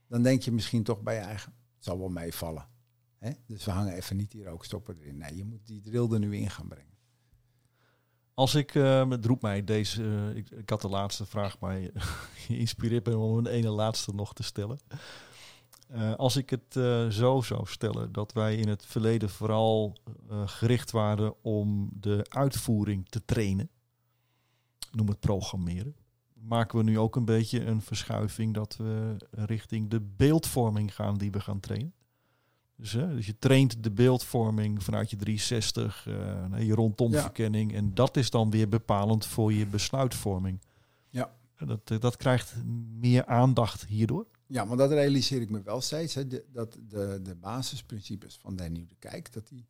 Dan 0.09 0.23
denk 0.23 0.43
je 0.43 0.53
misschien 0.53 0.83
toch 0.83 1.03
bij 1.03 1.15
je 1.15 1.21
eigen, 1.21 1.53
zal 1.79 1.99
wel 1.99 2.09
meevallen. 2.09 2.69
Hè? 3.19 3.31
Dus 3.47 3.65
we 3.65 3.71
hangen 3.71 3.93
even 3.93 4.17
niet 4.17 4.31
die 4.31 4.45
rookstopper 4.45 4.97
erin. 5.01 5.17
Nee, 5.17 5.37
je 5.37 5.45
moet 5.45 5.67
die 5.67 5.81
drill 5.81 6.11
er 6.11 6.19
nu 6.19 6.37
in 6.37 6.51
gaan 6.51 6.69
brengen. 6.69 6.97
Als 8.35 8.55
ik, 8.55 8.75
eh, 8.75 9.09
het 9.09 9.41
mij 9.41 9.65
deze, 9.65 10.03
eh, 10.03 10.37
ik, 10.37 10.71
had 10.71 10.81
de 10.81 10.89
laatste 10.89 11.27
vraag, 11.27 11.59
maar 11.59 11.81
je 12.49 12.59
inspireert 12.59 13.07
me 13.07 13.17
om 13.17 13.39
een 13.39 13.47
ene 13.47 13.71
laatste 13.71 14.15
nog 14.15 14.35
te 14.35 14.43
stellen. 14.43 14.79
Eh, 15.89 16.15
als 16.15 16.37
ik 16.37 16.51
het 16.51 16.77
eh, 16.77 17.09
zo 17.09 17.41
zou 17.41 17.67
stellen 17.67 18.13
dat 18.13 18.33
wij 18.33 18.57
in 18.57 18.69
het 18.69 18.87
verleden 18.87 19.31
vooral 19.31 19.97
eh, 20.29 20.49
gericht 20.49 20.91
waren 20.91 21.43
om 21.43 21.91
de 21.93 22.27
uitvoering 22.29 23.09
te 23.09 23.25
trainen, 23.25 23.71
noem 24.93 25.09
het 25.09 25.21
programmeren, 25.21 25.97
maken 26.35 26.79
we 26.79 26.85
nu 26.85 26.99
ook 26.99 27.17
een 27.17 27.25
beetje 27.25 27.65
een 27.65 27.83
verschuiving 27.83 28.55
dat 28.55 28.77
we 28.77 29.17
richting 29.31 29.91
de 29.91 30.01
beeldvorming 30.01 30.95
gaan 30.95 31.19
die 31.19 31.31
we 31.31 31.41
gaan 31.41 31.61
trainen. 31.61 31.93
Dus, 32.79 32.93
hè, 32.93 33.15
dus 33.15 33.27
je 33.27 33.39
traint 33.39 33.83
de 33.83 33.91
beeldvorming 33.91 34.83
vanuit 34.83 35.11
je 35.11 35.17
360, 35.17 36.07
eh, 36.07 36.15
naar 36.47 36.63
je 36.63 36.75
rondomverkenning. 36.75 37.75
En 37.75 37.95
dat 37.95 38.17
is 38.17 38.31
dan 38.31 38.51
weer 38.51 38.69
bepalend 38.69 39.27
voor 39.27 39.53
je 39.53 39.67
besluitvorming. 39.67 40.61
Ja. 41.09 41.31
Dat, 41.57 42.01
dat 42.01 42.17
krijgt 42.17 42.55
meer 42.99 43.27
aandacht 43.27 43.87
hierdoor. 43.87 44.27
Ja, 44.49 44.65
maar 44.65 44.77
dat 44.77 44.91
realiseer 44.91 45.41
ik 45.41 45.51
me 45.51 45.63
wel 45.63 45.81
steeds. 45.81 46.15
Hè, 46.15 46.27
dat 46.53 46.79
de, 46.89 47.21
de 47.23 47.35
basisprincipes 47.35 48.39
van 48.39 48.57
de 48.57 48.65
nieuwe 48.65 48.95
kijk, 48.99 49.33
dat 49.33 49.49
die 49.49 49.67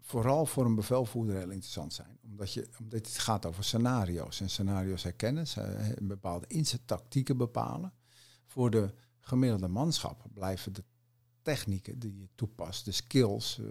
vooral 0.00 0.46
voor 0.46 0.64
een 0.64 0.74
bevelvoerder 0.74 1.36
heel 1.36 1.50
interessant 1.50 1.94
zijn. 1.94 2.18
Omdat, 2.22 2.52
je, 2.52 2.68
omdat 2.80 3.06
het 3.06 3.18
gaat 3.18 3.46
over 3.46 3.64
scenario's. 3.64 4.40
En 4.40 4.50
scenario's 4.50 5.02
herkennen, 5.02 5.46
bepaalde 6.02 6.46
inzettactieken 6.48 7.36
bepalen. 7.36 7.92
Voor 8.46 8.70
de 8.70 8.94
gemiddelde 9.20 9.68
manschap 9.68 10.24
blijven 10.32 10.72
de 10.72 10.84
technieken 11.42 11.98
die 11.98 12.18
je 12.18 12.28
toepast, 12.34 12.84
de 12.84 12.92
skills, 12.92 13.58
eh, 13.58 13.66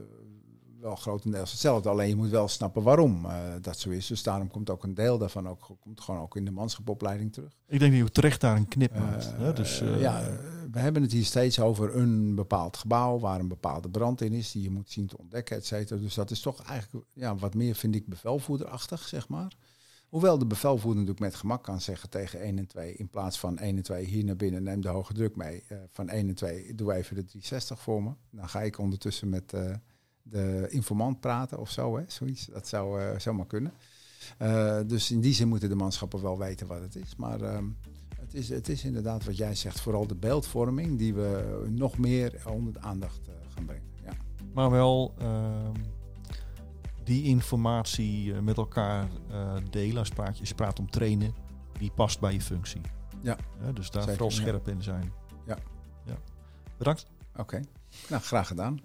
wel 0.80 0.96
grotendeels 0.96 1.52
hetzelfde. 1.52 1.90
Alleen 1.90 2.08
je 2.08 2.16
moet 2.16 2.30
wel 2.30 2.48
snappen 2.48 2.84
waarom 2.84 3.26
eh, 3.26 3.38
dat 3.62 3.80
zo 3.80 3.90
is. 3.90 4.08
Dus 4.08 4.24
daarom 4.24 4.48
komt 4.48 4.70
ook 4.70 4.84
een 4.84 4.94
deel 4.94 5.18
daarvan 5.18 5.48
ook, 5.48 5.70
komt 5.80 6.02
gewoon 6.02 6.22
ook 6.22 6.36
in 6.36 6.46
de 6.46 6.52
manschapopleiding 6.52 7.34
terug. 7.34 7.52
Ik 7.68 7.80
denk 7.80 7.92
dat 7.92 8.02
je 8.02 8.12
terecht 8.12 8.42
daar 8.42 8.56
een 8.56 8.68
knip 8.68 9.00
maakt. 9.00 9.26
Eh, 9.26 9.38
hè? 9.38 9.54
Dus, 9.54 9.82
eh, 9.82 10.02
ja, 10.02 10.38
we 10.72 10.80
hebben 10.80 11.02
het 11.02 11.12
hier 11.12 11.26
steeds 11.26 11.60
over 11.60 11.96
een 11.96 12.36
bepaald 12.36 12.78
gebouw 12.78 13.20
waar 13.20 13.40
een 13.40 13.48
bepaalde 13.48 13.90
brand 13.90 14.22
in 14.22 14.34
is, 14.34 14.52
die 14.52 14.64
je 14.64 14.70
moet 14.70 14.90
zien 14.90 15.08
te 15.08 15.18
ontdekken, 15.18 15.58
et 15.58 15.66
cetera. 15.66 16.00
Dus 16.00 16.14
dat 16.14 16.32
is 16.32 16.40
toch 16.40 16.62
eigenlijk 16.62 17.06
ja, 17.14 17.36
wat 17.36 17.54
meer, 17.54 17.76
vind 17.76 17.96
ik, 17.96 18.08
bevelvoerderachtig, 18.08 19.08
zeg 19.08 19.28
maar. 19.28 19.52
Hoewel 20.08 20.38
de 20.38 20.46
bevelvoerder 20.46 21.04
natuurlijk 21.04 21.32
met 21.32 21.36
gemak 21.36 21.64
kan 21.64 21.82
zeggen 21.82 22.10
tegen 22.10 22.42
1 22.42 22.58
en 22.58 22.68
2, 22.68 22.94
in 22.94 23.10
plaats 23.10 23.40
van 23.40 23.58
1 23.58 23.76
en 23.76 23.84
2 23.84 24.06
hier 24.06 24.24
naar 24.24 24.36
binnen, 24.36 24.64
neem 24.64 24.82
de 24.82 24.88
hoge 24.88 25.14
druk 25.14 25.36
mee. 25.36 25.64
Van 25.92 26.10
1 26.10 26.28
en 26.28 26.36
2, 26.36 26.76
doe 26.76 26.94
even 26.94 27.16
de 27.16 27.24
360 27.24 27.80
voor 27.80 28.04
me. 28.04 28.12
Dan 28.32 28.50
ga 28.50 28.62
ik 28.62 28.80
ondertussen 28.80 29.30
met 29.30 29.54
de 30.30 30.68
informant 30.70 31.20
praten 31.20 31.60
of 31.60 31.72
zo, 31.72 31.98
hè, 31.98 32.04
zoiets. 32.08 32.46
Dat 32.46 32.68
zou 32.68 33.02
uh, 33.02 33.20
zomaar 33.20 33.46
kunnen. 33.46 33.74
Uh, 34.42 34.80
dus 34.86 35.12
in 35.12 35.22
die 35.22 35.34
zin 35.34 35.48
moeten 35.48 35.70
de 35.70 35.76
manschappen 35.76 36.22
wel 36.22 36.38
weten 36.38 36.68
wat 36.68 36.82
het 36.82 36.96
is. 36.96 37.16
Maar 37.16 37.42
uh, 37.42 37.58
het, 38.20 38.34
is, 38.34 38.50
het 38.50 38.70
is 38.70 38.84
inderdaad 38.84 39.26
wat 39.26 39.38
jij 39.38 39.56
zegt, 39.56 39.80
vooral 39.80 40.08
de 40.08 40.16
beeldvorming 40.16 40.98
die 40.98 41.14
we 41.14 41.66
nog 41.70 41.98
meer 41.98 42.42
onder 42.50 42.74
de 42.74 42.80
aandacht 42.80 43.20
gaan 43.56 43.66
brengen. 43.66 43.90
Ja. 44.04 44.12
Maar 44.54 44.72
wel 44.72 45.14
ehm, 45.18 45.82
die 47.04 47.24
informatie 47.24 48.34
met 48.34 48.58
elkaar 48.58 49.08
delen 49.70 49.98
als 49.98 50.10
praat, 50.10 50.48
je 50.48 50.56
praat 50.56 50.80
om 50.80 50.90
trainen, 50.90 51.34
die 51.80 51.92
past 51.92 52.20
bij 52.20 52.34
je 52.34 52.42
functie. 52.42 52.82
Ja. 53.22 53.38
dus 53.74 53.92
daar 53.92 54.04
vooral 54.04 54.32
scherp 54.32 54.68
in 54.68 54.84
zijn. 54.84 55.12
Ja. 55.46 55.58
ja. 56.06 56.18
Bedankt. 56.78 57.06
Oké, 57.36 57.62
nou 58.10 58.22
graag 58.22 58.48
gedaan. 58.48 58.80